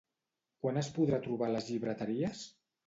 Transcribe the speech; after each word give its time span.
Quan 0.63 0.81
es 0.83 0.89
podrà 0.97 1.21
trobar 1.29 1.51
a 1.51 1.55
les 1.59 1.71
llibreteries? 1.71 2.47